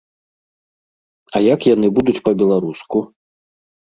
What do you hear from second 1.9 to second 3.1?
будуць па-беларуску?